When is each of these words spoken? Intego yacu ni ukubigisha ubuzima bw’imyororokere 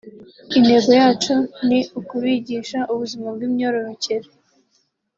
Intego 0.57 0.91
yacu 1.01 1.33
ni 1.67 1.79
ukubigisha 1.99 2.79
ubuzima 2.93 3.27
bw’imyororokere 3.35 4.27